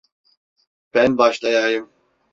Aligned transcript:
Ben 0.93 1.17
başlayayım. 1.17 1.89